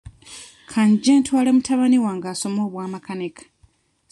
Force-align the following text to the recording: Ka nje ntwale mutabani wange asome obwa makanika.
Ka 0.69 0.81
nje 0.91 1.11
ntwale 1.19 1.49
mutabani 1.57 1.97
wange 2.05 2.27
asome 2.33 2.59
obwa 2.67 2.85
makanika. 2.93 3.43